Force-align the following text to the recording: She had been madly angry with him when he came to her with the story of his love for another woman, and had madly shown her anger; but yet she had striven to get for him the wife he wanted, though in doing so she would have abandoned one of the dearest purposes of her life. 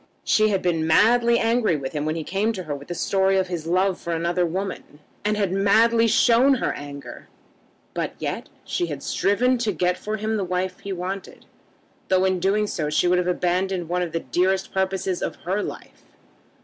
She 0.23 0.47
had 0.47 0.63
been 0.63 0.87
madly 0.87 1.37
angry 1.37 1.75
with 1.75 1.93
him 1.93 2.05
when 2.05 2.15
he 2.15 2.23
came 2.23 2.53
to 2.53 2.63
her 2.63 2.73
with 2.73 2.87
the 2.87 2.95
story 2.95 3.37
of 3.37 3.49
his 3.49 3.67
love 3.67 3.99
for 4.01 4.13
another 4.13 4.47
woman, 4.47 4.97
and 5.23 5.37
had 5.37 5.51
madly 5.51 6.07
shown 6.07 6.55
her 6.55 6.73
anger; 6.73 7.27
but 7.93 8.13
yet 8.17 8.49
she 8.65 8.87
had 8.87 9.03
striven 9.03 9.59
to 9.59 9.71
get 9.71 9.99
for 9.99 10.17
him 10.17 10.37
the 10.37 10.43
wife 10.43 10.79
he 10.79 10.91
wanted, 10.91 11.45
though 12.07 12.25
in 12.25 12.39
doing 12.39 12.65
so 12.65 12.89
she 12.89 13.07
would 13.07 13.19
have 13.19 13.27
abandoned 13.27 13.89
one 13.89 14.01
of 14.01 14.11
the 14.11 14.21
dearest 14.21 14.73
purposes 14.73 15.21
of 15.21 15.35
her 15.45 15.61
life. 15.61 16.01